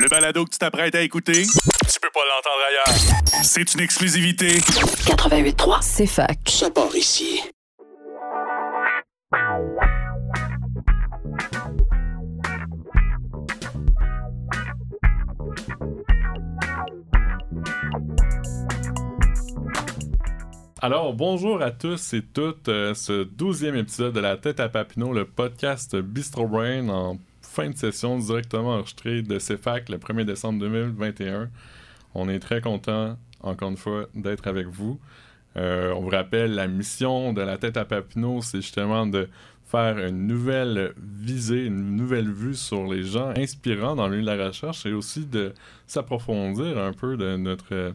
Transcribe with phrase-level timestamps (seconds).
[0.00, 3.44] Le balado que tu t'apprêtes à écouter, tu peux pas l'entendre ailleurs.
[3.44, 4.48] C'est une exclusivité.
[4.58, 6.38] 88.3, C'est fac.
[6.48, 7.42] ça part ici.
[20.82, 22.68] Alors, bonjour à tous et toutes.
[22.68, 27.18] euh, ce douzième épisode de La Tête à Papineau, le podcast Bistro Brain en
[27.50, 31.50] fin de session directement enregistré de CFAC le 1er décembre 2021.
[32.14, 35.00] On est très content, encore une fois, d'être avec vous.
[35.56, 39.28] Euh, on vous rappelle, la mission de La Tête à Papineau, c'est justement de
[39.66, 44.36] faire une nouvelle visée, une nouvelle vue sur les gens inspirants dans le milieu de
[44.36, 45.52] la recherche et aussi de
[45.88, 47.94] s'approfondir un peu de notre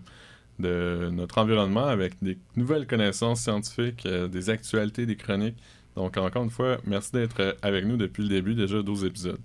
[0.57, 5.57] de notre environnement avec des nouvelles connaissances scientifiques, euh, des actualités, des chroniques.
[5.95, 9.39] Donc, encore une fois, merci d'être avec nous depuis le début, déjà 12 épisodes.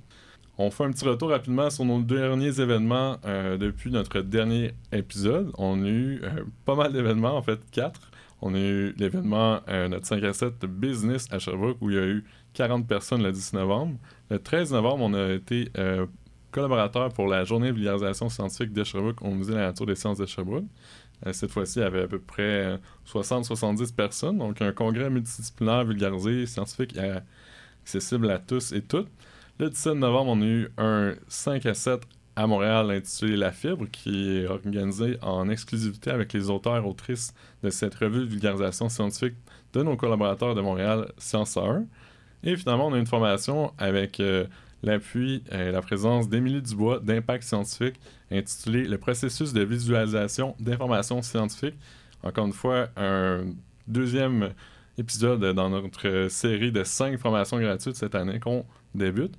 [0.62, 5.50] On fait un petit retour rapidement sur nos derniers événements euh, depuis notre dernier épisode.
[5.56, 8.10] On a eu euh, pas mal d'événements, en fait, quatre.
[8.42, 11.98] On a eu l'événement, euh, notre 5 à 7 Business à Sherbrooke, où il y
[11.98, 13.96] a eu 40 personnes le 10 novembre.
[14.28, 15.70] Le 13 novembre, on a été
[16.50, 19.94] collaborateur pour la journée de vulgarisation scientifique de Sherbrooke au Musée de la nature des
[19.94, 20.66] sciences de Sherbrooke.
[21.32, 25.86] Cette fois-ci, il y avait à peu près euh, 60-70 personnes, donc un congrès multidisciplinaire
[25.86, 26.98] vulgarisé, scientifique
[27.82, 29.08] accessible à tous et toutes.
[29.60, 32.00] Le 17 novembre, on a eu un 5 à 7
[32.34, 37.34] à Montréal intitulé La Fibre, qui est organisé en exclusivité avec les auteurs et autrices
[37.62, 39.34] de cette revue de vulgarisation scientifique
[39.74, 41.84] de nos collaborateurs de Montréal, Science 1.
[42.42, 44.46] Et finalement, on a une formation avec euh,
[44.82, 51.76] l'appui et la présence d'Émilie Dubois d'Impact Scientifique intitulé Le processus de visualisation d'informations scientifiques.
[52.22, 53.44] Encore une fois, un
[53.86, 54.54] deuxième
[54.96, 58.64] épisode dans notre série de cinq formations gratuites cette année qu'on
[58.94, 59.36] débute.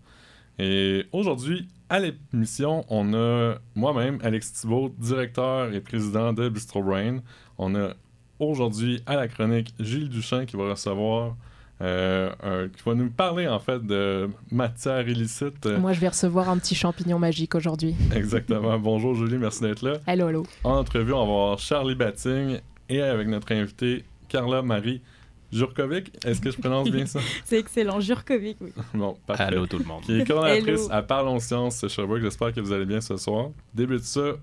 [0.63, 7.17] Et aujourd'hui, à l'émission, on a moi-même, Alex Thibault, directeur et président de Bistro Brain.
[7.57, 7.95] On a
[8.37, 11.35] aujourd'hui à la chronique Gilles Duchamp qui va recevoir,
[11.81, 15.65] euh, qui va nous parler en fait de matière illicite.
[15.65, 17.95] Moi, je vais recevoir un petit champignon magique aujourd'hui.
[18.15, 18.77] Exactement.
[18.77, 19.93] Bonjour Julie, merci d'être là.
[20.05, 20.45] Hello, hello.
[20.63, 25.01] En entrevue, on va avoir Charlie Batting et avec notre invitée Carla Marie
[25.51, 26.11] Jurkovic.
[26.25, 27.19] Est-ce que je prononce bien ça?
[27.45, 28.71] C'est excellent, Jurkovic, oui.
[28.93, 29.43] Bon, parfait.
[29.43, 30.03] Allô tout le monde.
[30.03, 30.91] Qui est coordonnatrice Hello.
[30.91, 32.21] à Parlons Sciences Sherbrooke.
[32.21, 33.49] J'espère que vous allez bien ce soir.
[33.73, 34.33] Débute ça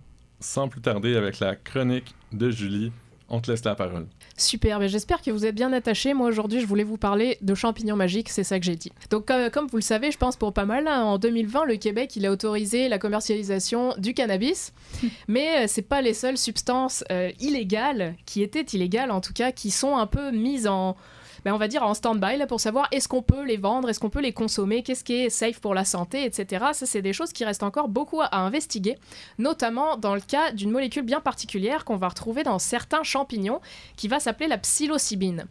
[0.41, 2.93] sans plus tarder avec la chronique de Julie.
[3.31, 4.07] On te laisse la parole.
[4.39, 6.15] Super, mais j'espère que vous êtes bien attachés.
[6.15, 8.91] Moi, aujourd'hui, je voulais vous parler de champignons magiques, c'est ça que j'ai dit.
[9.11, 11.77] Donc, euh, comme vous le savez, je pense pour pas mal, hein, en 2020, le
[11.77, 14.73] Québec, il a autorisé la commercialisation du cannabis.
[15.29, 19.53] mais euh, c'est pas les seules substances euh, illégales, qui étaient illégales en tout cas,
[19.53, 20.97] qui sont un peu mises en...
[21.45, 24.11] ben, on va dire en stand-by pour savoir est-ce qu'on peut les vendre, est-ce qu'on
[24.11, 26.67] peut les consommer, qu'est-ce qui est safe pour la santé, etc.
[26.73, 28.99] Ça, c'est des choses qui restent encore beaucoup à, à investiguer,
[29.39, 33.61] notamment dans le cas d'une molécule bien particulière qu'on va retrouver dans certains champignons
[33.97, 35.47] qui va s'appeler la psilocybine.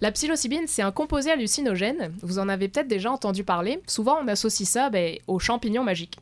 [0.00, 2.12] La psilocybine, c'est un composé hallucinogène.
[2.22, 3.80] Vous en avez peut-être déjà entendu parler.
[3.86, 6.18] Souvent, on associe ça ben, aux champignons magiques.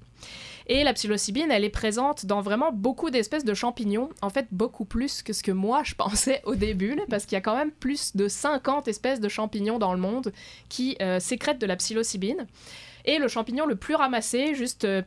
[0.69, 4.11] Et la psilocybine, elle est présente dans vraiment beaucoup d'espèces de champignons.
[4.21, 7.39] En fait, beaucoup plus que ce que moi je pensais au début, parce qu'il y
[7.39, 10.33] a quand même plus de 50 espèces de champignons dans le monde
[10.69, 12.47] qui euh, sécrètent de la psilocybine.
[13.05, 15.03] Et le champignon le plus ramassé, juste euh,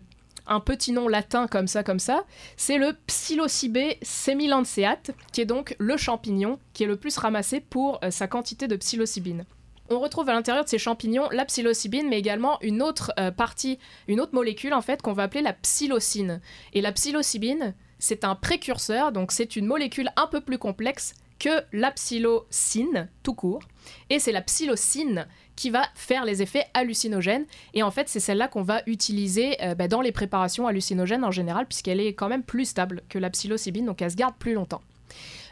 [0.47, 2.23] un petit nom latin comme ça, comme ça,
[2.57, 7.99] c'est le Psilocybé semilanceate, qui est donc le champignon qui est le plus ramassé pour
[8.03, 9.45] euh, sa quantité de psilocybine.
[9.91, 13.79] On retrouve à l'intérieur de ces champignons la psilocybine, mais également une autre euh, partie,
[14.07, 16.41] une autre molécule en fait qu'on va appeler la psilocine.
[16.73, 21.63] Et la psilocybine, c'est un précurseur, donc c'est une molécule un peu plus complexe que
[21.71, 23.61] la psilocine tout court.
[24.11, 27.47] Et c'est la psilocine qui va faire les effets hallucinogènes.
[27.73, 31.31] Et en fait, c'est celle-là qu'on va utiliser euh, bah, dans les préparations hallucinogènes en
[31.31, 34.53] général, puisqu'elle est quand même plus stable que la psilocybine, donc elle se garde plus
[34.53, 34.81] longtemps.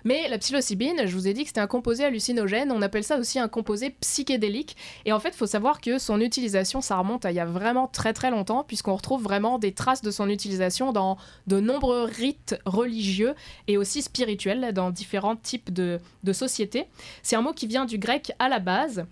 [0.08, 3.18] Mais la psilocybine, je vous ai dit que c'était un composé hallucinogène, on appelle ça
[3.18, 4.78] aussi un composé psychédélique.
[5.04, 7.46] Et en fait, il faut savoir que son utilisation, ça remonte à il y a
[7.46, 11.18] vraiment très très longtemps, puisqu'on retrouve vraiment des traces de son utilisation dans
[11.48, 13.36] de nombreux rites religieux
[13.68, 16.86] et aussi spirituels dans différents types de, de sociétés.
[17.22, 19.06] C'est un mot qui vient du grec à la base,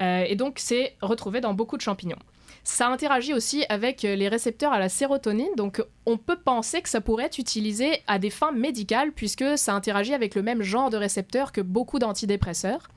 [0.00, 2.18] euh, et donc c'est retrouvé dans beaucoup de champignons.
[2.64, 6.88] Ça interagit aussi avec euh, les récepteurs à la sérotonine, donc on peut penser que
[6.88, 10.88] ça pourrait être utilisé à des fins médicales puisque ça interagit avec le même genre
[10.88, 12.88] de récepteurs que beaucoup d'antidépresseurs.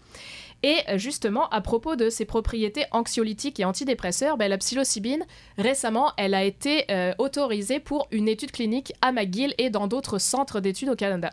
[0.62, 5.26] Et euh, justement, à propos de ses propriétés anxiolytiques et antidépresseurs, ben, la psilocybine,
[5.58, 10.20] récemment, elle a été euh, autorisée pour une étude clinique à McGill et dans d'autres
[10.20, 11.32] centres d'études au Canada.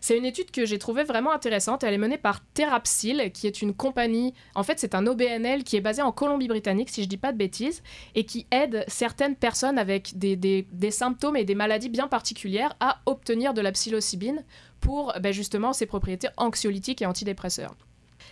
[0.00, 1.82] C'est une étude que j'ai trouvée vraiment intéressante.
[1.84, 4.34] Elle est menée par Therapsil, qui est une compagnie.
[4.54, 7.38] En fait, c'est un OBNL qui est basé en Colombie-Britannique, si je dis pas de
[7.38, 7.82] bêtises,
[8.14, 12.76] et qui aide certaines personnes avec des, des- des symptômes et des maladies bien particulières
[12.80, 14.44] à obtenir de la psilocybine
[14.80, 17.74] pour ben, justement ses propriétés anxiolytiques et antidépresseurs.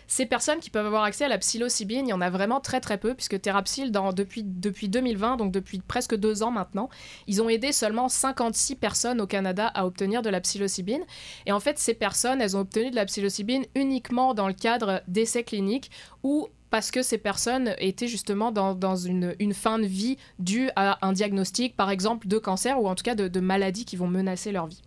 [0.06, 2.80] Ces personnes qui peuvent avoir accès à la psilocybine, il y en a vraiment très
[2.80, 6.88] très peu, puisque Therapsil, depuis, depuis 2020, donc depuis presque deux ans maintenant,
[7.26, 11.02] ils ont aidé seulement 56 personnes au Canada à obtenir de la psilocybine.
[11.46, 15.02] Et en fait, ces personnes, elles ont obtenu de la psilocybine uniquement dans le cadre
[15.08, 15.90] d'essais cliniques
[16.22, 21.12] ou parce que ces personnes étaient justement dans, une fin de vie due à un
[21.12, 24.52] diagnostic, par exemple, de cancer ou en tout cas de, de maladies qui vont menacer
[24.52, 24.82] leur vie.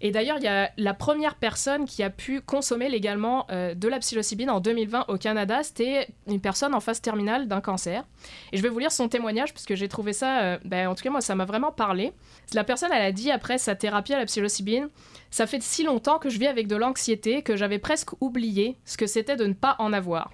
[0.00, 3.88] Et d'ailleurs, il y a la première personne qui a pu consommer légalement euh, de
[3.88, 8.04] la psilocybine en 2020 au Canada, c'était une personne en phase terminale d'un cancer.
[8.52, 10.94] Et je vais vous lire son témoignage parce que j'ai trouvé ça, euh, ben, en
[10.94, 12.12] tout cas moi, ça m'a vraiment parlé.
[12.54, 14.88] La personne, elle a dit après sa thérapie à la psilocybine,
[15.30, 18.96] ça fait si longtemps que je vis avec de l'anxiété que j'avais presque oublié ce
[18.96, 20.30] que c'était de ne pas en avoir.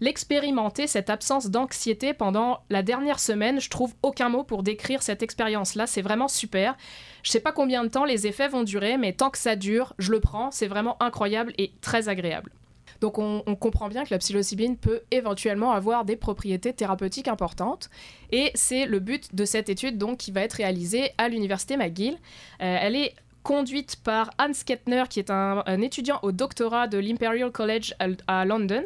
[0.00, 5.22] L'expérimenter, cette absence d'anxiété pendant la dernière semaine, je trouve aucun mot pour décrire cette
[5.22, 6.76] expérience-là, c'est vraiment super.
[7.22, 9.94] Je sais pas combien de temps les effets vont durer, mais tant que ça dure,
[9.98, 12.50] je le prends, c'est vraiment incroyable et très agréable.
[13.00, 17.90] Donc on, comprend bien que la psilocybine peut éventuellement avoir des propriétés thérapeutiques importantes
[18.32, 22.14] et c'est le but de cette étude donc qui va être réalisée à l'université McGill.
[22.14, 26.98] Euh, elle est conduite par Hans Kettner qui est un, un étudiant au doctorat de
[26.98, 28.06] l'Imperial College à,
[28.40, 28.82] à London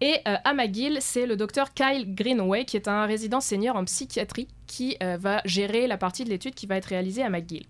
[0.00, 3.84] et euh, à McGill c'est le docteur Kyle Greenaway qui est un résident senior en
[3.84, 7.66] psychiatrie qui euh, va gérer la partie de l'étude qui va être réalisée à McGill.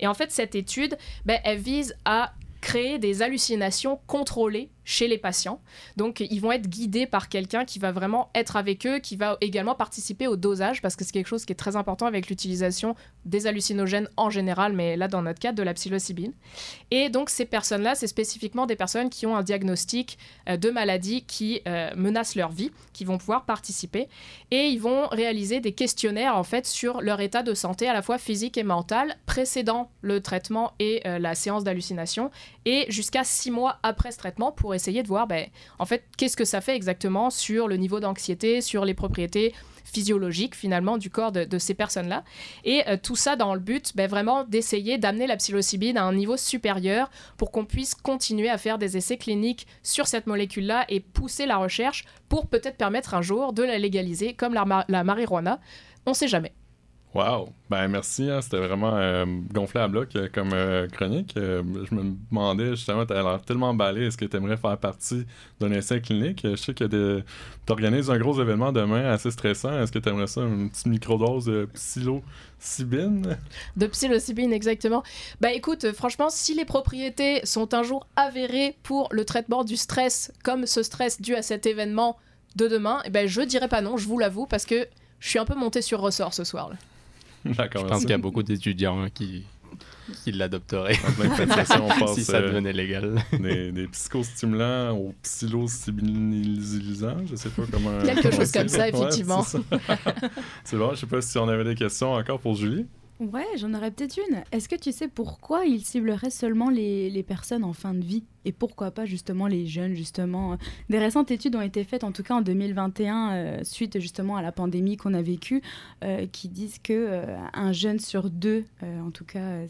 [0.00, 5.18] Et en fait cette étude ben, elle vise à créer des hallucinations contrôlées chez les
[5.18, 5.60] patients.
[5.96, 9.36] Donc, ils vont être guidés par quelqu'un qui va vraiment être avec eux, qui va
[9.40, 12.94] également participer au dosage, parce que c'est quelque chose qui est très important avec l'utilisation
[13.24, 16.32] des hallucinogènes en général, mais là, dans notre cas, de la psilocybine.
[16.90, 20.18] Et donc, ces personnes-là, c'est spécifiquement des personnes qui ont un diagnostic
[20.48, 24.08] euh, de maladie qui euh, menace leur vie, qui vont pouvoir participer.
[24.50, 28.02] Et ils vont réaliser des questionnaires, en fait, sur leur état de santé, à la
[28.02, 32.30] fois physique et mental, précédant le traitement et euh, la séance d'hallucination,
[32.64, 35.46] et jusqu'à six mois après ce traitement, pour essayer de voir, ben,
[35.78, 39.52] en fait, qu'est-ce que ça fait exactement sur le niveau d'anxiété, sur les propriétés
[39.84, 42.24] physiologiques finalement du corps de, ces personnes-là.
[42.64, 46.14] Et euh, tout ça dans le but ben, vraiment d'essayer d'amener la psilocybine à un
[46.14, 51.00] niveau supérieur pour qu'on puisse continuer à faire des essais cliniques sur cette molécule-là et
[51.00, 55.60] pousser la recherche pour peut-être permettre un jour de la légaliser comme la, la marijuana.
[56.06, 56.52] On sait jamais.
[57.14, 57.52] Wow!
[57.68, 61.34] Ben merci, hein, c'était vraiment euh, gonflé à bloc comme euh, chronique.
[61.36, 65.26] Euh, je me demandais justement, t'as l'air tellement emballé, est-ce que tu aimerais faire partie
[65.60, 66.40] d'un essai clinique?
[66.42, 67.22] Je sais que des...
[67.66, 69.78] tu organises un gros événement demain assez stressant.
[69.78, 73.36] Est-ce que tu aimerais ça, une petite microdose de psilocybine?
[73.76, 75.02] De psilocybine, exactement.
[75.42, 80.32] Bah écoute, franchement, si les propriétés sont un jour avérées pour le traitement du stress,
[80.42, 82.16] comme ce stress dû à cet événement
[82.56, 84.86] de demain, eh ben, je dirais pas non, je vous l'avoue, parce que
[85.20, 86.70] je suis un peu monté sur ressort ce soir.
[86.70, 86.76] là.
[87.44, 89.44] D'accord, Je pense qu'il y a beaucoup d'étudiants qui,
[90.24, 90.94] qui l'adopteraient
[92.14, 93.22] si ça euh, devenait légal.
[93.32, 98.00] des, des psychostimulants aux psilocybinalisants, je sais pas comment.
[98.02, 99.42] Quelque chose comme ça, effectivement.
[99.42, 102.86] c'est bon, je sais pas si on avait des questions encore pour Julie.
[103.30, 104.42] Ouais, j'en aurais peut-être une.
[104.50, 108.24] Est-ce que tu sais pourquoi il ciblerait seulement les, les personnes en fin de vie?
[108.44, 110.58] Et pourquoi pas justement les jeunes, justement?
[110.90, 114.42] Des récentes études ont été faites, en tout cas en 2021, euh, suite justement à
[114.42, 115.62] la pandémie qu'on a vécue,
[116.02, 119.60] euh, qui disent que euh, un jeune sur deux, en tout cas,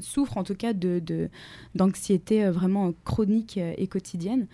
[0.00, 1.30] souffre en tout cas de
[1.74, 4.46] d'anxiété vraiment chronique et quotidienne.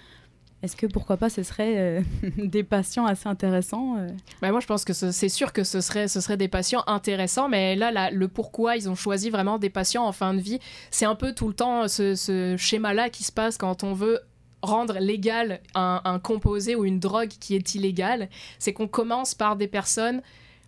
[0.62, 2.00] Est-ce que pourquoi pas ce serait euh,
[2.37, 4.09] des patients assez intéressants euh,
[4.43, 6.83] Bah, moi, je pense que ce- c'est sûr que ce serait, ce serait des patients
[6.87, 10.59] intéressants, mais là, le pourquoi ils ont choisi vraiment des patients en fin de vie,
[10.90, 14.21] c'est un peu tout le temps ce, schéma-là qui se passe quand on veut
[14.62, 18.29] rendre légal un composé ou une drogue qui est illégale.
[18.59, 20.21] C'est qu'on commence par des personnes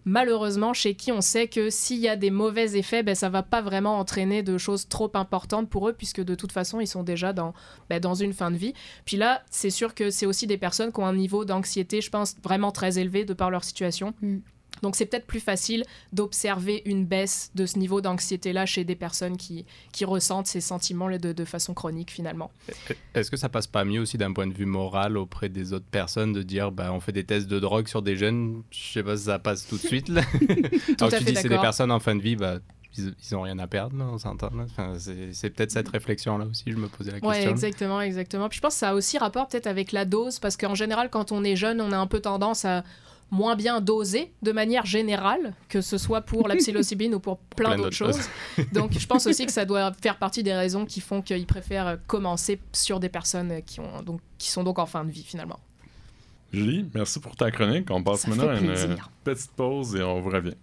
[0.05, 3.43] malheureusement chez qui on sait que s'il y a des mauvais effets, ben, ça va
[3.43, 7.03] pas vraiment entraîner de choses trop importantes pour eux puisque de toute façon ils sont
[7.03, 7.55] déjà dans,
[7.89, 8.75] ben, dans une fin de vie.
[9.05, 12.11] Puis là, c'est sûr que c'est aussi des personnes qui ont un niveau d'anxiété, je
[12.11, 14.15] pense, vraiment très élevé de par leur situation.
[14.23, 14.39] Mm.
[14.83, 19.37] Donc c'est peut-être plus facile d'observer une baisse de ce niveau d'anxiété-là chez des personnes
[19.37, 22.51] qui, qui ressentent ces sentiments-là de, de façon chronique finalement.
[23.15, 25.87] Est-ce que ça passe pas mieux aussi d'un point de vue moral auprès des autres
[25.91, 28.63] personnes de dire bah, on fait des tests de drogue sur des jeunes?
[28.71, 30.09] Je sais pas si ça passe tout de suite.
[30.09, 30.23] Là.
[30.33, 32.59] Tout Alors à tu fait dis c'est des personnes en fin de vie, bah,
[32.97, 34.51] ils, ils ont rien à perdre, là, on s'entend.
[34.59, 37.51] Enfin, c'est peut-être cette réflexion-là aussi, je me posais la question.
[37.51, 38.49] exactement, exactement.
[38.49, 41.09] Puis je pense que ça a aussi rapport peut-être avec la dose, parce qu'en général,
[41.11, 42.85] quand on est jeune, on a un peu tendance à
[43.33, 47.71] moins bien dosé de manière générale, que ce soit pour la psilocybine ou pour plein,
[47.71, 48.21] Plein d'autres choses.
[48.73, 51.99] Donc je pense aussi que ça doit faire partie des raisons qui font qu'ils préfèrent
[52.07, 55.59] commencer sur des personnes qui, ont, donc, qui sont donc en fin de vie finalement.
[56.53, 57.91] Julie, merci pour ta chronique.
[57.91, 60.55] On passe Ça maintenant à une petite pause et on vous revient.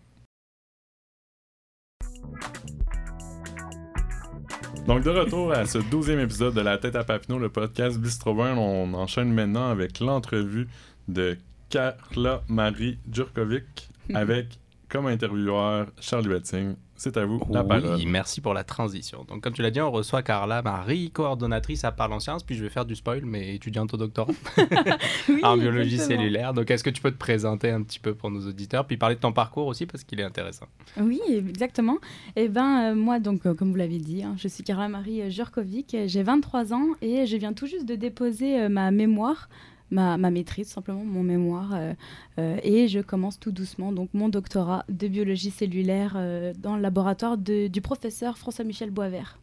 [4.86, 8.32] Donc, de retour à ce douzième épisode de La tête à Papineau, le podcast Bistro
[8.40, 10.68] on enchaîne maintenant avec l'entrevue
[11.08, 11.38] de
[11.70, 14.60] Carla Marie Djurkovic avec
[14.90, 16.74] comme intervieweur Charlie Betting.
[16.96, 17.96] C'est à vous la parole.
[17.96, 19.24] Oui, merci pour la transition.
[19.24, 22.56] Donc, comme tu l'as dit, on reçoit Carla Marie, coordonnatrice à Parle en Sciences, puis
[22.56, 24.34] je vais faire du spoil, mais étudiante au doctorat
[25.30, 26.20] Oui, en biologie exactement.
[26.20, 26.54] cellulaire.
[26.54, 29.16] Donc, est-ce que tu peux te présenter un petit peu pour nos auditeurs, puis parler
[29.16, 30.66] de ton parcours aussi, parce qu'il est intéressant.
[31.00, 32.00] Oui, exactement.
[32.36, 35.22] Et ben euh, moi, donc, euh, comme vous l'avez dit, hein, je suis Carla Marie
[35.22, 39.48] euh, Jurkovic, j'ai 23 ans et je viens tout juste de déposer euh, ma mémoire,
[39.92, 41.94] ma, ma maîtrise, simplement mon mémoire, euh,
[42.40, 46.82] euh, et je commence tout doucement donc mon doctorat de biologie cellulaire euh, dans le
[46.82, 49.40] laboratoire du professeur François-Michel Boisvert,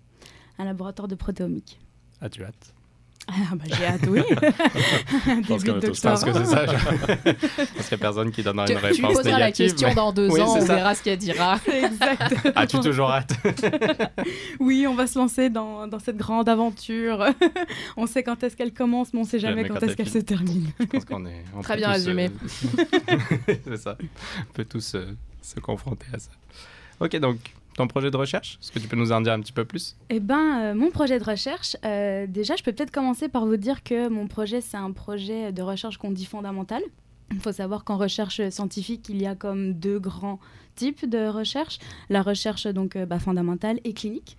[0.58, 1.78] un laboratoire de protéomique.
[2.20, 2.75] As-tu hâte
[3.28, 4.20] Ah bah j'ai hâte, oui.
[5.48, 6.64] pense de a tous Je pense que c'est ça.
[6.66, 6.72] je-
[7.32, 9.66] Parce qu'il n'y a personne qui donnera Tu, une tu réponse poseras la négative.
[9.70, 10.74] question mais- dans deux Oui, ans, on ça.
[10.76, 11.58] verra ce qu'elle dira.
[11.66, 12.52] Exactement.
[12.54, 13.34] As-tu toujours hâte
[14.60, 17.26] Oui, on va se lancer dans, dans cette grande aventure.
[17.96, 19.96] on sait quand est-ce qu'elle commence, mais on sait jamais Jamais quand, quand est-ce elle
[19.96, 20.70] qu'elle se termine.
[20.78, 21.44] Je pense qu'on est.
[21.56, 22.30] on Très bien tous, résumé.
[22.78, 23.96] euh, c'est ça.
[24.40, 25.04] On peut tous euh,
[25.42, 26.30] se confronter à ça.
[27.00, 27.38] Ok, donc
[27.76, 29.96] ton projet de recherche, est-ce que tu peux nous en dire un petit peu plus?
[30.08, 33.56] Eh ben, euh, mon projet de recherche, euh, déjà, je peux peut-être commencer par vous
[33.56, 36.82] dire que mon projet, c'est un projet de recherche qu'on dit fondamental.
[37.32, 40.38] Il faut savoir qu'en recherche scientifique, il y a comme deux grands
[40.74, 41.78] types de recherche.
[42.08, 44.36] La recherche donc euh, bah, fondamentale et clinique.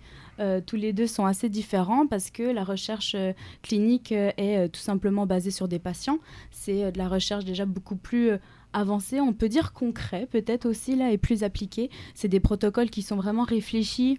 [0.68, 3.16] Tous les deux sont assez différents parce que la recherche
[3.60, 6.20] clinique est tout simplement basée sur des patients.
[6.52, 8.38] C'est de la recherche déjà beaucoup plus
[8.72, 11.90] avancée, on peut dire concret peut-être aussi là et plus appliquée.
[12.14, 14.18] C'est des protocoles qui sont vraiment réfléchis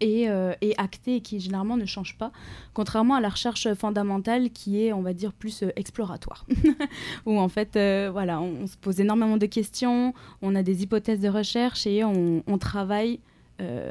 [0.00, 2.32] et, euh, et actés et qui généralement ne changent pas,
[2.74, 6.46] contrairement à la recherche fondamentale qui est, on va dire, plus euh, exploratoire.
[7.26, 11.20] Où en fait, euh, voilà, on, se pose énormément de questions, on a des hypothèses
[11.20, 13.20] de recherche et on, travaille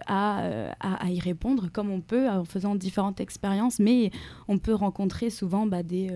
[0.07, 4.11] à, à- y répondre comme on peut en faisant différentes expériences, mais
[4.47, 6.09] on peut rencontrer souvent bah, des,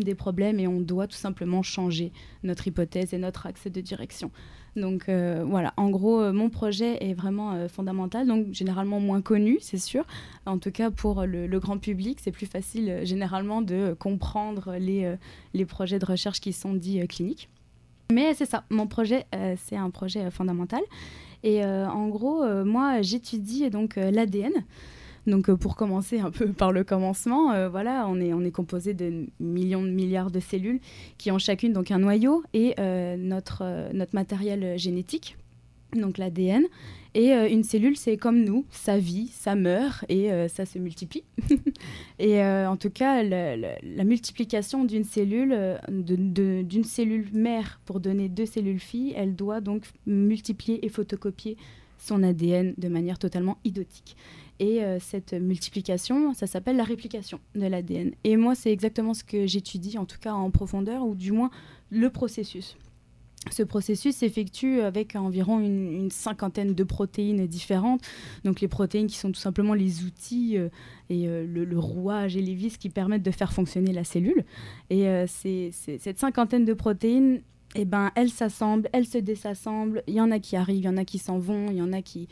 [0.00, 4.30] des problèmes et on doit tout simplement changer notre hypothèse et notre axe de direction.
[4.76, 9.20] Donc euh, voilà, en gros, euh, mon projet est vraiment euh, fondamental, donc généralement moins
[9.20, 10.04] connu, c'est sûr.
[10.46, 15.14] En tout cas, pour le, le grand public, c'est plus facile généralement de comprendre les,
[15.52, 17.48] les projets de recherche qui sont dits cliniques.
[18.10, 20.82] Mais c'est ça, mon projet, c'est un projet fondamental.
[21.44, 24.52] Et en gros, moi, j'étudie donc l'ADN.
[25.26, 29.26] Donc euh, pour commencer un peu par le commencement, euh, voilà, on est, composé de
[29.40, 30.80] millions de milliards de cellules
[31.16, 33.64] qui ont chacune donc un noyau et euh, notre,
[34.12, 35.36] matériel génétique,
[35.94, 36.64] donc l'ADN.
[37.14, 41.24] Et une cellule, c'est comme nous, ça vit, ça meurt et ça se multiplie.
[42.18, 48.80] et en tout cas, la multiplication d'une cellule, d'une cellule mère pour donner deux cellules
[48.80, 51.58] filles, elle doit donc multiplier et photocopier
[51.98, 54.16] son ADN de manière totalement idotique.
[54.62, 58.12] Et euh, cette multiplication, ça s'appelle la réplication de l'ADN.
[58.22, 61.50] Et moi, c'est exactement ce que j'étudie, en tout cas en profondeur, ou du moins
[61.90, 62.76] le processus.
[63.50, 68.02] Ce processus s'effectue avec environ une, cinquantaine de protéines différentes.
[68.44, 70.68] Donc les protéines qui sont tout simplement les outils euh,
[71.10, 74.44] et euh, le, rouage et les vis qui permettent de faire fonctionner la cellule.
[74.90, 77.42] Et euh, cette cinquantaine de protéines,
[77.74, 80.02] eh ben, elles s'assemblent, elles se désassemblent.
[80.06, 81.82] Il y en a qui arrivent, il y en a qui s'en vont, il y
[81.82, 82.28] en a qui,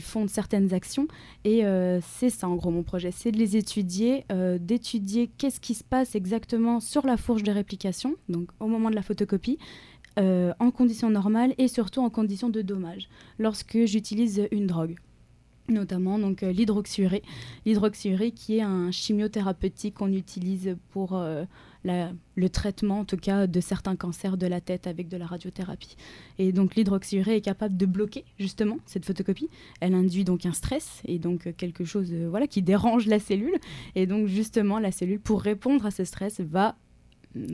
[0.00, 1.08] font certaines actions.
[1.44, 3.10] Et euh, c'est ça, en gros, mon projet.
[3.10, 7.52] C'est de les étudier, euh, d'étudier qu'est-ce qui se passe exactement sur la fourche de
[7.52, 9.58] réplication, donc au moment de la photocopie,
[10.18, 14.96] euh, en conditions normales et surtout en conditions de dommage, lorsque j'utilise une drogue
[15.68, 17.22] notamment donc euh, l'hydroxyurée.
[17.66, 21.44] L'hydroxyurée qui est un chimiothérapeutique qu'on utilise pour euh,
[21.84, 25.96] le traitement en tout cas de certains cancers de la tête avec de la radiothérapie.
[26.38, 29.48] Et donc l'hydroxyurée est capable de bloquer justement cette photocopie.
[29.80, 33.18] Elle induit donc un stress et donc euh, quelque chose euh, voilà qui dérange la
[33.18, 33.56] cellule
[33.94, 36.76] et donc justement la cellule pour répondre à ce stress va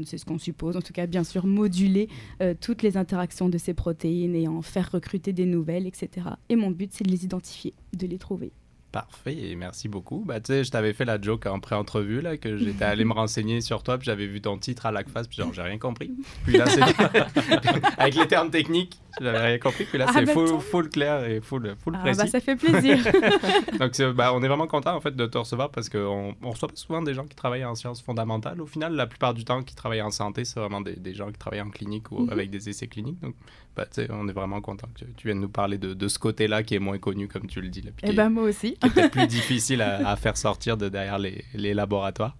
[0.05, 2.09] c'est ce qu'on suppose, en tout cas, bien sûr, moduler
[2.43, 6.29] euh, toutes les interactions de ces protéines et en faire recruter des nouvelles, etc.
[6.49, 8.53] Et mon but, c'est de les identifier, de les trouver.
[8.95, 10.23] Parfait, et merci beaucoup.
[10.25, 13.13] Bah, tu sais, je t'avais fait la joke en pré-entrevue, là, que j'étais allé me
[13.13, 16.13] renseigner sur toi, puis j'avais vu ton titre à l'ACFAS, puis genre, j'ai rien compris.
[16.45, 16.81] Puis là, c'est...
[17.99, 19.85] Avec les termes techniques, j'avais rien compris.
[19.85, 22.19] Puis là, Ah, c'est bah, full, clair et full, full Ah, précis.
[22.21, 22.99] bah, ça fait plaisir.
[23.81, 26.69] Donc, bah, on est vraiment content, en fait, de te recevoir parce qu'on on reçoit
[26.69, 28.61] pas souvent des gens qui travaillent en sciences fondamentales.
[28.61, 31.27] Au final, la plupart du temps, qui travaillent en santé, c'est vraiment des, des gens
[31.33, 32.31] qui travaillent en clinique ou Mhm.
[32.31, 33.21] avec des essais cliniques.
[33.21, 33.35] Donc,
[33.77, 36.75] bah, on est vraiment content que tu viennes nous parler de, de ce côté-là qui
[36.75, 37.83] est moins connu, comme tu le dis.
[37.83, 38.75] Là, Et est- ben moi aussi.
[38.75, 42.37] qui est peut-être plus difficile à, à faire sortir de derrière les, les laboratoires.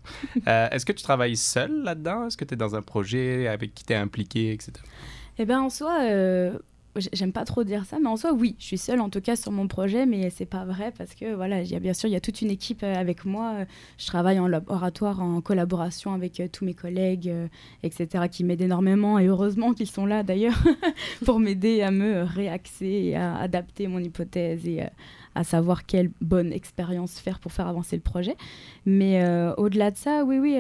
[0.47, 2.27] Euh, Est-ce que tu travailles seul là-dedans?
[2.27, 4.73] Est-ce que tu es dans un projet avec qui tu es impliqué, etc.
[5.39, 6.57] Eh ben en soi, euh,
[7.13, 9.37] j'aime pas trop dire ça, mais en soi, oui, je suis seule en tout cas
[9.37, 12.09] sur mon projet, mais c'est pas vrai parce que voilà, il y a bien sûr,
[12.09, 13.65] il y a toute une équipe euh, avec moi.
[13.99, 17.49] Je travaille en laboratoire en collaboration avec euh, tous mes collègues, euh,
[17.83, 20.63] etc., qui m'aident énormément et heureusement qu'ils sont là d'ailleurs
[21.25, 24.83] pour m'aider à me réaxer et à adapter mon hypothèse et
[25.35, 28.37] à savoir quelle bonne expérience faire pour faire avancer le projet.
[28.87, 29.25] Mais
[29.57, 30.55] au-delà de ça, oui, oui,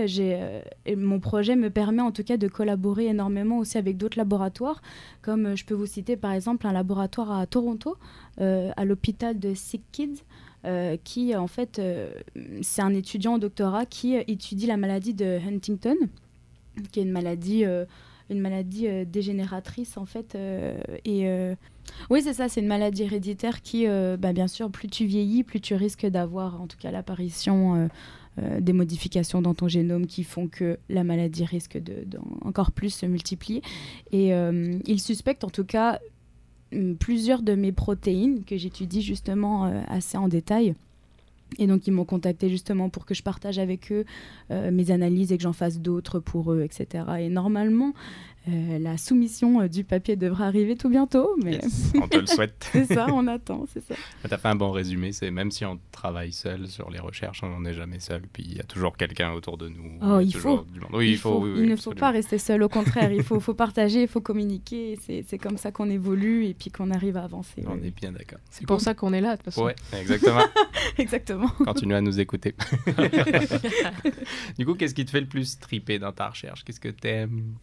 [0.97, 4.83] mon projet me permet en tout cas de collaborer énormément aussi avec d'autres laboratoires,
[5.23, 7.99] comme je peux vous citer par exemple un laboratoire à Toronto,
[8.41, 10.23] euh, à l'hôpital de Sick Kids.
[10.65, 12.15] euh, qui en fait euh,
[12.63, 15.97] c'est un étudiant au doctorat qui étudie la maladie de Huntington
[16.91, 17.65] qui est une maladie
[18.31, 20.35] une maladie dégénératrice en fait
[21.05, 21.29] et
[22.09, 25.61] oui c'est ça c'est une maladie héréditaire qui bah, bien sûr plus tu vieillis plus
[25.61, 27.91] tu risques d'avoir en tout cas l'apparition
[28.39, 32.07] des modifications dans ton génome qui font que la maladie risque de,
[32.41, 33.61] encore plus se multiplier
[34.13, 34.33] et
[34.87, 36.01] il suspecte en tout cas
[36.99, 40.75] plusieurs de mes protéines que j'étudie justement euh, assez en détail
[41.59, 44.05] et donc ils m'ont contacté justement pour que je partage avec eux
[44.51, 47.05] euh, mes analyses et que j'en fasse d'autres pour eux, etc.
[47.21, 47.93] Et normalement,
[48.47, 52.27] euh, la soumission euh, du papier devrait arriver tout bientôt, mais Yes, on te le
[52.27, 52.69] souhaite.
[52.73, 53.95] c'est ça, on attend, c'est ça.
[54.23, 55.13] tu as fait un bon résumé.
[55.13, 58.21] C'est même si on travaille seul sur les recherches, on n'est jamais seul.
[58.31, 59.99] Puis il y a toujours quelqu'un autour de nous.
[60.03, 60.67] Oh, il faut.
[60.71, 60.91] du monde.
[60.93, 61.41] Oui, il, faut.
[61.43, 64.09] oui, oui, il ne faut pas rester seul, au contraire, il faut, faut partager, il
[64.09, 64.99] faut communiquer.
[65.01, 67.65] C'est comme ça qu'on évolue et puis qu'on arrive à avancer.
[67.67, 68.41] On oui, est bien d'accord.
[68.51, 69.65] C'est pour ça qu'on est là, de toute façon.
[69.65, 70.41] Ouais, exactement.
[70.41, 70.65] oui.
[71.35, 71.49] Exactement.
[71.65, 72.55] Continue à nous écouter.
[74.59, 76.65] du coup, qu'est-ce qui te fait le plus triper dans ta recherche?
[76.65, 77.55] Qu'est-ce que t'aimes?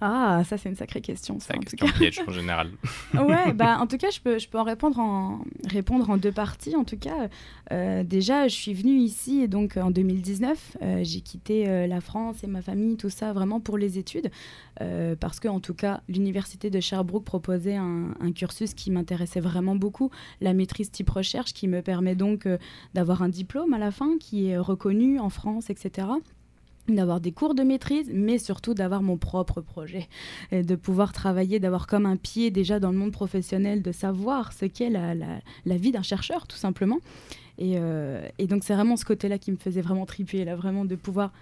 [0.00, 1.38] Ah, ça c'est une sacrée question.
[1.40, 1.92] C'est tout question cas.
[1.94, 2.70] piège en général.
[3.14, 6.32] ouais, bah, en tout cas, je peux, je peux en répondre en, répondre en deux
[6.32, 6.76] parties.
[6.76, 7.28] En tout cas,
[7.72, 10.76] Euh, déjà, je suis venue ici et donc en 2019.
[10.82, 14.30] euh, j'ai quitté euh, la France et ma famille, tout ça, vraiment pour les études.
[15.20, 19.74] parce que, en tout cas, l'université de Sherbrooke proposait un, un cursus qui m'intéressait vraiment
[19.74, 20.10] beaucoup,
[20.40, 22.46] la maîtrise type recherche, qui me permet donc
[22.94, 26.08] d'avoir un diplôme à la fin qui est reconnu en France, etc
[26.94, 30.08] d'avoir des cours de maîtrise, mais surtout d'avoir mon propre projet,
[30.52, 34.52] et de pouvoir travailler, d'avoir comme un pied déjà dans le monde professionnel, de savoir
[34.52, 36.98] ce qu'est la, la, la vie d'un chercheur, tout simplement.
[37.58, 40.84] Et, euh, et donc c'est vraiment ce côté-là qui me faisait vraiment triper, là, vraiment
[40.84, 41.32] de pouvoir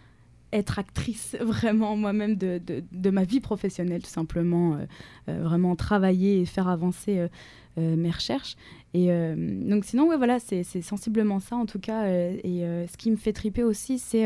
[0.54, 4.86] être actrice vraiment moi-même de, de, ma vie professionnelle, tout simplement, euh,
[5.28, 8.56] euh, vraiment travailler et faire avancer euh, mes recherches.
[8.96, 12.06] Et donc sinon, ouais, voilà, c'est sensiblement ça en tout cas.
[12.06, 14.24] et ce qui me fait triper aussi, c'est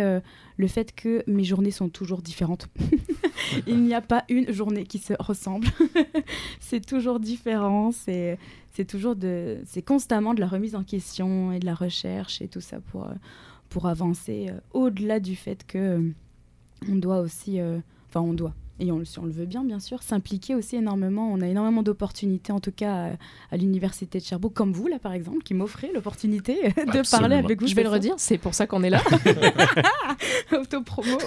[0.58, 2.68] le fait que mes journées sont toujours différentes.
[3.66, 5.68] Il n'y a pas une journée qui se ressemble.
[6.60, 7.92] c'est toujours différent.
[7.92, 8.38] C'est
[8.78, 12.46] c'est toujours de, c'est constamment de la remise en question et de la recherche et
[12.46, 13.14] tout ça pour euh,
[13.70, 16.14] pour avancer euh, au-delà du fait que euh,
[16.88, 18.54] on doit aussi, euh, enfin on doit.
[18.78, 21.28] Et on, si on le veut bien, bien sûr, s'impliquer aussi énormément.
[21.32, 23.10] On a énormément d'opportunités, en tout cas à,
[23.50, 27.60] à l'université de Cherbourg, comme vous, là, par exemple, qui m'offrez l'opportunité de parler avec
[27.60, 27.66] vous.
[27.66, 29.02] Je vais le redire, c'est pour ça qu'on est là.
[30.52, 31.18] Autopromo.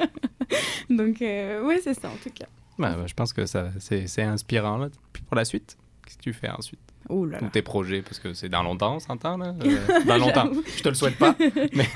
[0.88, 2.46] Donc, euh, ouais, c'est ça, en tout cas.
[2.78, 4.78] Ouais, ouais, je pense que ça, c'est, c'est inspirant.
[4.78, 4.88] Là.
[5.12, 5.76] Puis pour la suite,
[6.10, 6.80] qu'est-ce que tu fais ensuite?
[7.08, 9.54] Là Ou tes projets, parce que c'est dans longtemps, on s'entend là?
[9.64, 10.50] Euh, Dans longtemps.
[10.76, 11.34] Je te le souhaite pas,
[11.72, 11.86] mais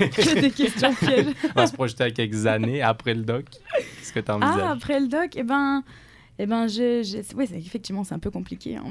[0.41, 1.27] des questions pièges.
[1.43, 3.45] on va se projeter à quelques années après le doc.
[3.77, 5.83] Qu'est-ce que tu Ah, envisages après le doc, eh ben,
[6.39, 8.77] eh ben, je, je- ouais, effectivement, c'est un peu compliqué.
[8.77, 8.83] hein,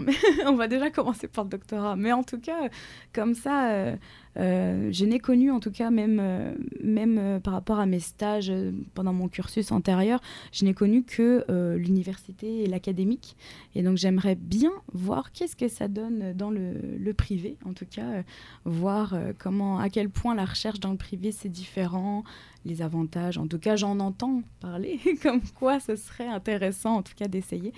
[0.46, 1.96] on va déjà commencer par le doctorat.
[1.96, 2.68] Mais en tout cas,
[3.12, 3.96] comme ça, euh,
[4.36, 8.00] euh, je n'ai connu, en tout cas, même, euh, même euh, par rapport à mes
[8.00, 8.52] stages
[8.94, 10.20] pendant mon cursus antérieur,
[10.52, 11.44] je n'ai connu que
[11.76, 13.36] l'université et l'académique.
[13.74, 18.22] Et donc, j'aimerais bien voir qu'est-ce que ça donne dans le, privé, en tout cas,
[18.64, 22.24] voir comment, à quel point la recherche dans le privé, c'est différent,
[22.64, 23.38] les avantages.
[23.38, 27.72] En tout cas, j'en entends parler, comme quoi ce serait intéressant, en tout cas, d'essayer.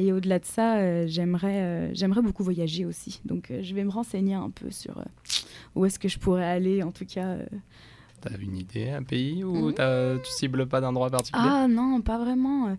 [0.00, 3.20] Et au-delà de ça, euh, j'aimerais, euh, j'aimerais beaucoup voyager aussi.
[3.24, 5.02] Donc, euh, je vais me renseigner un peu sur euh,
[5.74, 7.26] où est-ce que je pourrais aller, en tout cas.
[7.26, 7.46] euh.
[8.20, 11.44] T'as une idée, un pays ou t'as- tu cibles pas d'endroit particulier?
[11.48, 12.76] Ah non, pas vraiment.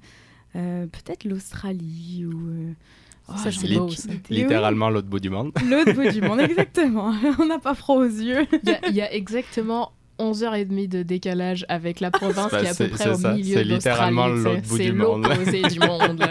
[0.54, 2.50] Peut-être l'Australie ou.
[2.50, 2.74] euh,
[3.32, 4.12] Oh, Ça, c'est beau, ça.
[4.32, 5.52] Littéralement l'autre bout du monde.
[5.70, 7.14] L'autre bout du monde, exactement.
[7.40, 8.48] On n'a pas froid aux yeux.
[8.64, 12.66] Il y a- il y, a exactement 11h30 de décalage avec la province Bah, qui
[12.66, 13.76] est à peu c'est- près c'est au ça, milieu c'est de l'Australie.
[13.76, 15.24] littéralement l'autre bout C'est du monde.
[15.28, 16.24] l'opposé du monde.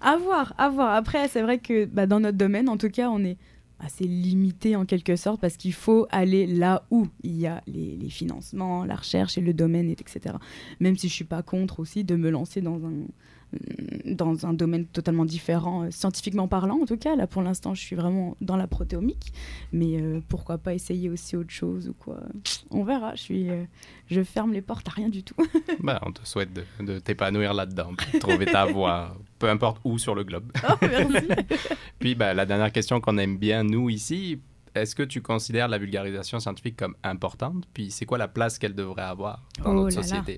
[0.00, 0.94] À voir, à voir.
[0.94, 3.36] Après, c'est vrai que bah, dans notre domaine, en tout cas, on est
[3.80, 7.96] assez limité en quelque sorte parce qu'il faut aller là où il y a les,
[8.00, 10.34] les financements, la recherche et le domaine, et etc.
[10.80, 12.92] Même si je suis pas contre aussi de me lancer dans un
[14.04, 17.16] dans un domaine totalement différent, euh, scientifiquement parlant en tout cas.
[17.16, 19.32] Là, pour l'instant, je suis vraiment dans la protéomique,
[19.72, 22.20] mais euh, pourquoi pas essayer aussi autre chose ou quoi
[22.70, 23.14] On verra.
[23.14, 23.64] Je suis, euh,
[24.08, 25.34] je ferme les portes à rien du tout.
[25.80, 29.98] Bah, on te souhaite de, de t'épanouir là-dedans, pour trouver ta voie, peu importe où
[29.98, 30.50] sur le globe.
[30.68, 31.26] Oh, merci.
[31.98, 34.38] Puis bah, la dernière question qu'on aime bien, nous, ici,
[34.74, 37.64] est-ce que tu considères la vulgarisation scientifique comme importante?
[37.74, 40.34] Puis c'est quoi la place qu'elle devrait avoir dans Oh notre là là.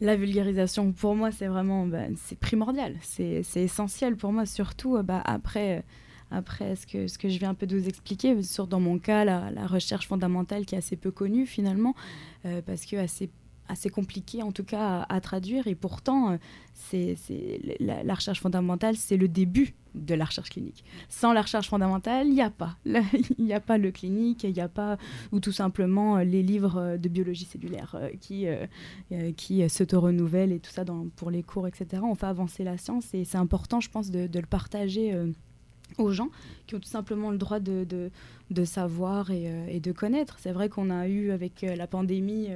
[0.00, 2.96] La vulgarisation, pour moi, c'est vraiment bah, c'est primordial.
[3.02, 5.82] C'est essentiel pour moi, surtout euh, bah, après, euh,
[6.30, 9.50] après ce, que, je viens un peu de vous expliquer, sur dans mon cas, la,
[9.50, 11.94] la recherche fondamentale qui est assez peu connue finalement,
[12.46, 13.28] euh, parce que assez
[13.70, 16.36] assez compliqué en tout cas à, traduire et pourtant euh,
[16.74, 17.16] c'est
[17.78, 22.26] la, la recherche fondamentale c'est le début de la recherche clinique sans la recherche fondamentale
[22.26, 24.98] il n'y a pas il n'y a pas le clinique il n'y a pas
[25.32, 28.46] ou tout simplement euh, les livres euh, de biologie cellulaire qui
[29.36, 30.84] qui s'auto-renouvellent et tout ça
[31.16, 32.02] pour les cours, etc.
[32.04, 35.16] On fait avancer la science et c'est important, je pense, de, le partager
[35.98, 36.28] aux gens
[36.66, 37.86] qui ont tout simplement le droit de,
[38.50, 40.36] de, savoir et, de connaître.
[40.38, 42.48] C'est vrai qu'on a eu avec la pandémie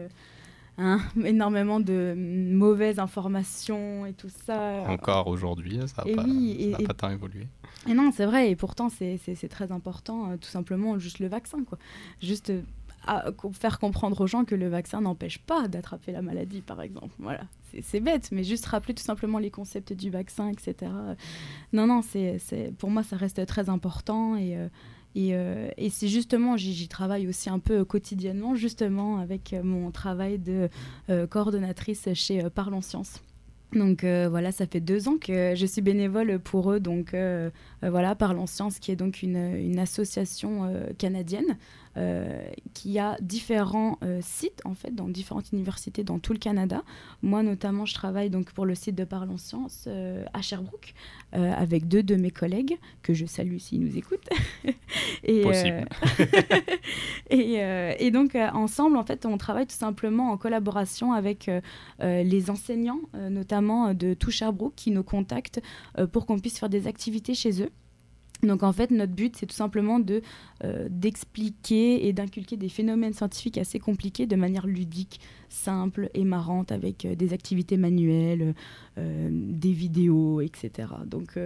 [0.79, 4.83] hein, énormément de mauvaises informations et tout ça.
[4.89, 7.47] Encore aujourd'hui, ça n'a pas, oui, ça et- pas tant évolué.
[7.89, 11.65] et non, c'est vrai, et pourtant c'est- très important, euh, tout simplement, juste le vaccin,
[11.65, 11.79] quoi.
[12.23, 12.63] Juste euh,
[13.07, 17.15] à- faire comprendre aux gens que le vaccin n'empêche pas d'attraper la maladie, par exemple.
[17.19, 17.43] Voilà,
[17.83, 20.91] c'est bête, mais juste rappeler tout simplement les concepts du vaccin, etc.
[21.73, 24.69] Non, non, c'est c'est- pour moi, ça reste très important, et, euh,
[25.15, 29.91] et, euh, et c'est justement, j'y travaille aussi un peu quotidiennement, justement, avec euh, mon
[29.91, 30.69] travail de
[31.09, 33.23] euh, coordonnatrice chez Parlons Science.
[33.73, 36.79] Donc voilà, ça fait deux ans que je suis bénévole pour eux.
[36.79, 37.13] Donc
[37.83, 41.57] voilà, Parlons Science, qui est donc une, association canadienne
[42.73, 46.83] qui a différents euh, sites en fait dans différentes universités dans tout le Canada.
[47.23, 50.95] Moi notamment, je travaille donc pour le site de Parlons Science euh, à Sherbrooke
[51.35, 54.29] euh, avec deux de mes collègues que je salue s'ils nous écoutent.
[55.25, 55.89] et, Possible.
[57.31, 61.49] et, euh, et donc euh, ensemble, en fait, on travaille tout simplement en collaboration avec
[61.49, 61.61] euh,
[62.03, 65.61] euh, les enseignants, euh, notamment euh, de tout Sherbrooke, qui nous contactent
[65.99, 67.71] euh, pour qu'on puisse faire des activités chez eux.
[68.45, 70.01] Donc en fait, notre but, c'est tout simplement
[70.65, 76.73] euh, d'expliquer et d'inculquer des phénomènes scientifiques assez compliqués de manière ludique, simple et marrante,
[76.73, 78.55] avec euh, des activités manuelles,
[78.99, 80.89] euh, des vidéos, etc.
[81.07, 81.39] Donc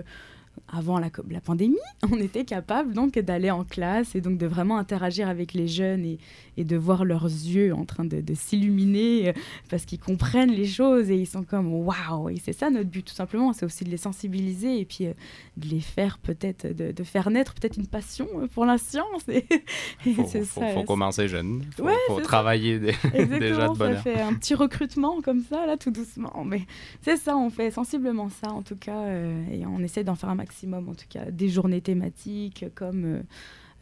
[0.73, 1.77] avant la, pandémie,
[2.11, 6.05] on était capable donc d'aller en classe et donc de vraiment interagir avec les jeunes
[6.05, 6.19] et,
[6.57, 9.33] et de voir leurs yeux en train de, de s'illuminer euh,
[9.71, 13.05] parce qu'ils comprennent les choses et ils sont comme waouh et c'est ça notre but
[13.05, 15.13] tout simplement c'est aussi de les sensibiliser et puis euh,
[15.57, 19.47] de les faire peut-être de, de faire naître peut-être une passion pour la science et,
[20.07, 21.63] et faut, faut- ça, faut commencer jeune.
[21.77, 22.25] Faut, Ouais, faut ça.
[22.25, 24.03] travailler déjà de bonne ça heure.
[24.03, 26.45] fait un petit recrutement comme ça, là, tout doucement.
[26.45, 26.63] Mais
[27.03, 30.29] c'est ça, on fait sensiblement ça, en tout cas, euh, et on essaie d'en faire
[30.29, 33.23] un maximum, en tout cas, des journées thématiques, comme, euh,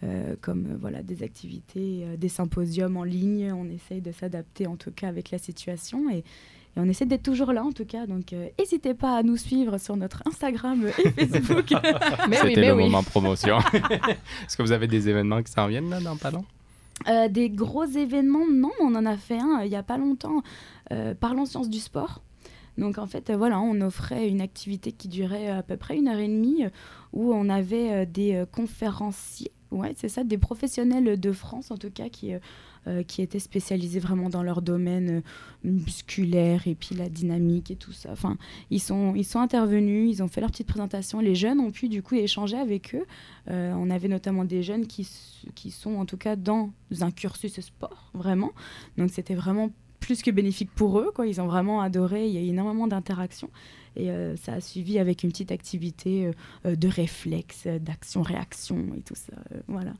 [0.04, 3.52] euh, comme euh, voilà, des activités, euh, des symposiums en ligne.
[3.52, 6.10] On essaye de s'adapter, en tout cas, avec la situation.
[6.10, 6.24] Et, et
[6.76, 8.06] on essaie d'être toujours là, en tout cas.
[8.06, 11.70] Donc, euh, n'hésitez pas à nous suivre sur notre Instagram et Facebook.
[12.28, 12.84] Mais oui, C'était mais le oui.
[12.84, 13.58] moment promotion.
[13.72, 16.44] Est-ce que vous avez des événements qui s'en viennent là, dans pas long?
[17.08, 19.98] Euh, des gros événements, non, on en a fait un euh, il n'y a pas
[19.98, 20.42] longtemps.
[20.92, 22.22] Euh, Parlons sciences du sport.
[22.78, 26.08] Donc en fait, euh, voilà, on offrait une activité qui durait à peu près une
[26.08, 26.70] heure et demie euh,
[27.12, 31.76] où on avait euh, des euh, conférenciers, ouais, c'est ça, des professionnels de France en
[31.76, 32.38] tout cas qui, euh,
[32.86, 35.22] euh, qui étaient spécialisés vraiment dans leur domaine
[35.64, 38.10] euh, musculaire et puis la dynamique et tout ça.
[38.12, 38.36] Enfin,
[38.70, 41.20] ils sont, ils sont intervenus, ils ont fait leur petite présentation.
[41.20, 43.04] Les jeunes ont pu du coup échanger avec eux.
[43.50, 45.08] Euh, on avait notamment des jeunes qui,
[45.54, 48.52] qui sont en tout cas dans un cursus sport, vraiment.
[48.98, 49.70] Donc c'était vraiment
[50.06, 51.10] plus que bénéfique pour eux.
[51.14, 51.26] Quoi.
[51.26, 53.50] Ils ont vraiment adoré, il y a énormément d'interactions.
[53.96, 56.32] Et euh, ça a suivi avec une petite activité euh,
[56.66, 59.32] euh, de réflexe, d'action-réaction et tout ça.
[59.52, 59.92] Euh, voilà,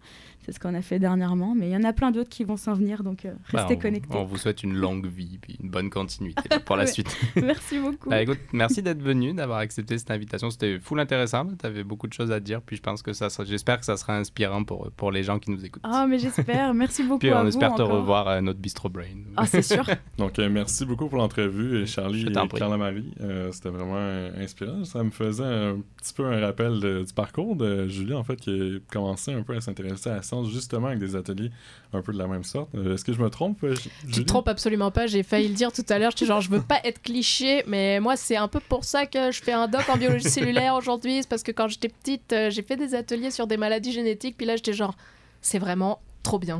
[0.44, 1.54] c'est ce qu'on a fait dernièrement.
[1.54, 3.76] Mais il y en a plein d'autres qui vont s'en venir, donc euh, Bah, restez
[3.76, 4.16] on- connectés.
[4.16, 6.90] On vous souhaite une longue vie puis une bonne continuité là, pour la Ouais.
[6.92, 7.16] suite.
[7.36, 8.10] Merci beaucoup.
[8.10, 10.50] Bah, écoute, merci d'être venu, d'avoir accepté cette invitation.
[10.50, 11.46] C'était full intéressant.
[11.58, 12.62] Tu avais beaucoup de choses à dire.
[12.62, 15.38] Puis je pense que ça sera- j'espère que ça sera inspirant pour, pour les gens
[15.38, 15.82] qui nous écoutent.
[15.84, 16.74] Ah, mais j'espère.
[16.74, 17.96] Merci beaucoup puis à on vous espère te encore.
[18.00, 19.04] revoir à notre Bistro Brain.
[19.36, 19.84] Ah, c'est sûr.
[20.18, 22.58] Donc, euh, merci beaucoup pour l'entrevue, et Charlie Je et t'en prie.
[22.58, 23.12] Carla-Marie.
[23.20, 24.84] Euh, C'était vraiment vraiment inspirant.
[24.84, 28.36] Ça me faisait un petit peu un rappel de- du parcours de Julie, en fait,
[28.36, 31.50] qui a commencé un peu à s'intéresser à la science, justement avec des ateliers
[31.92, 32.68] un peu de la même sorte.
[32.74, 34.22] Euh, Est-ce que je me trompe, euh, Ju- Tu Julie?
[34.24, 36.60] te trompes absolument pas, j'ai failli le dire tout à l'heure, j'étais genre je veux
[36.62, 39.88] pas être cliché, mais moi c'est un peu pour ça que je fais un doc
[39.88, 43.30] en biologie cellulaire aujourd'hui, c'est parce que quand j'étais petite, euh, j'ai fait des ateliers
[43.30, 44.94] sur des maladies génétiques, puis là j'étais genre
[45.40, 46.58] c'est vraiment trop bien.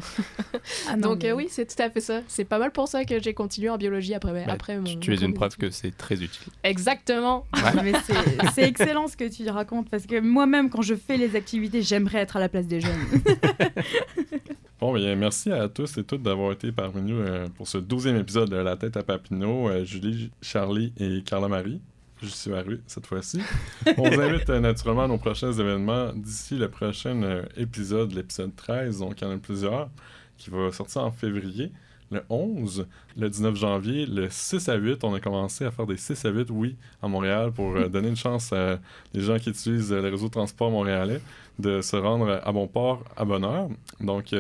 [0.89, 2.21] Ah non, Donc mais- euh, oui, c'est tout à fait ça.
[2.29, 4.85] C'est pas mal pour ça que j'ai continué en biologie après, Bah, après mon...
[4.99, 6.53] tu, es une preuve que c'est très utile.
[6.65, 7.47] Exactement.
[8.55, 12.19] C'est- excellent ce que tu racontes parce que moi-même, quand je fais les activités, j'aimerais
[12.21, 12.93] être à la place des jeunes.
[14.79, 18.17] Bon, bien, merci à tous et toutes d'avoir été parmi nous euh, pour ce douzième
[18.19, 19.71] épisode de La tête à Papineau.
[19.71, 21.81] Euh, Julie, Charlie et Carla Marie.
[22.23, 23.41] Je suis arrivé cette fois-ci.
[23.99, 28.57] On vous invite euh, naturellement à nos prochains événements d'ici le prochain euh, épisode, l'épisode
[28.57, 29.01] 13.
[29.01, 29.91] Donc, il y en a plusieurs
[30.39, 31.73] qui va sortir en février.
[32.11, 35.97] Le 11, le 19 janvier, le 6 à 8, on a commencé à faire des
[35.97, 38.79] 6 à 8, oui, à Montréal pour euh, donner une chance à
[39.13, 41.21] les gens qui utilisent le réseau de transport montréalais
[41.59, 43.69] de se rendre à bon port à bonne heure.
[44.01, 44.35] Donc,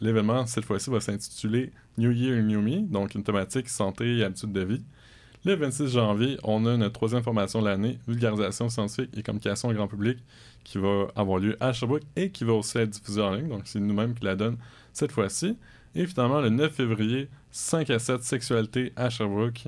[0.00, 4.52] l'événement, cette fois-ci, va s'intituler New Year, New Me, donc une thématique santé et habitude
[4.52, 4.82] de vie.
[5.46, 9.74] Le 26 janvier, on a notre troisième formation de l'année, vulgarisation scientifique et communication au
[9.74, 10.16] grand public,
[10.64, 13.48] qui va avoir lieu à Sherbrooke et qui va aussi être diffusée en ligne.
[13.48, 14.56] Donc, c'est nous-mêmes qui la donne
[14.94, 15.58] cette fois-ci.
[15.94, 19.64] Et finalement, le 9 février, 5 à 7 sexualité à Sherbrooke.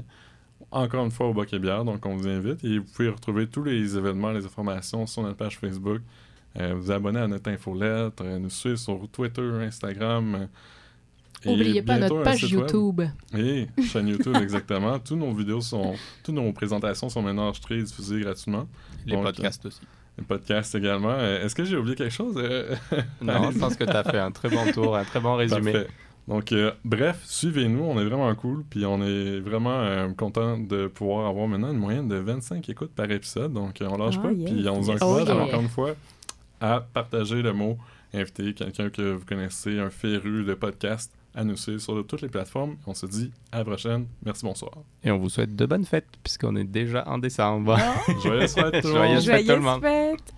[0.71, 2.65] Encore une fois au Bac et donc on vous invite.
[2.65, 6.01] Et vous pouvez retrouver tous les événements, les informations sur notre page Facebook.
[6.59, 10.49] Euh, vous abonner à notre infolettre, euh, nous suivre sur Twitter, Instagram.
[11.47, 12.43] Et Oubliez pas notre page.
[12.43, 13.03] YouTube.
[13.37, 14.99] Et chaîne YouTube, exactement.
[15.05, 15.95] Toutes nos vidéos sont.
[16.23, 18.67] Toutes nos présentations sont maintenant enregistrées et diffusées gratuitement.
[19.07, 19.81] Les Donc, podcasts aussi.
[20.19, 21.11] Les podcasts également.
[21.13, 22.35] Euh, Est-ce que j'ai oublié quelque chose?
[22.39, 22.75] Euh,
[23.21, 25.73] Non, je pense que tu as fait un très bon tour, un très bon résumé.
[25.73, 25.89] Parfait.
[26.27, 30.89] Donc, euh, bref, suivez-nous, on est vraiment cool, puis on est vraiment euh, content de
[30.89, 33.53] pouvoir avoir maintenant une moyenne de 25 écoutes par épisode.
[33.53, 34.51] Donc, euh, on lâche Ah, pas, yes.
[34.51, 35.43] puis on vous encourage Oh, yeah.
[35.45, 35.95] encore une fois
[36.61, 37.77] à partager le mot,
[38.13, 42.29] inviter quelqu'un que vous connaissez, un féru de podcast, à nous suivre sur toutes les
[42.29, 42.77] plateformes.
[42.87, 44.07] On se dit à la prochaine.
[44.25, 44.73] Merci, bonsoir.
[45.05, 47.77] Et on vous souhaite de bonnes fêtes, puisqu'on est déjà en décembre.
[48.25, 49.37] Joyeuses fêtes, tout le Joyeuses monde!
[49.37, 49.81] fêtes, tout le Joyeuses monde.
[49.83, 50.35] fêtes